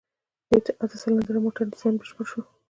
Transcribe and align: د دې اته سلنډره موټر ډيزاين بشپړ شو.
د 0.49 0.51
دې 0.65 0.71
اته 0.83 0.95
سلنډره 1.01 1.39
موټر 1.45 1.63
ډيزاين 1.71 1.93
بشپړ 1.97 2.25
شو. 2.31 2.41